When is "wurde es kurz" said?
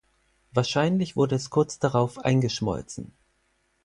1.15-1.77